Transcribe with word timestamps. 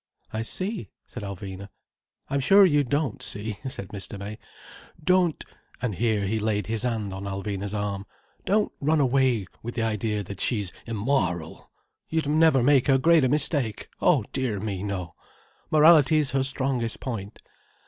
"I 0.33 0.41
see," 0.41 0.89
said 1.05 1.21
Alvina. 1.21 1.69
"I'm 2.27 2.39
sure 2.39 2.65
you 2.65 2.83
don't 2.83 3.21
see," 3.21 3.59
said 3.69 3.89
Mr. 3.89 4.17
May. 4.17 4.39
"Don't—" 5.03 5.45
and 5.79 5.93
here 5.93 6.25
he 6.25 6.39
laid 6.39 6.65
his 6.65 6.81
hand 6.81 7.13
on 7.13 7.25
Alvina's 7.25 7.75
arm—"don't 7.75 8.71
run 8.81 8.99
away 8.99 9.45
with 9.61 9.75
the 9.75 9.83
idea 9.83 10.23
that 10.23 10.41
she's 10.41 10.71
immoral! 10.87 11.69
You'd 12.09 12.27
never 12.27 12.63
make 12.63 12.89
a 12.89 12.97
greater 12.97 13.29
mistake. 13.29 13.89
Oh 14.01 14.25
dear 14.33 14.59
me, 14.59 14.81
no. 14.81 15.13
Morality's 15.69 16.31
her 16.31 16.41
strongest 16.41 16.99
point. 16.99 17.39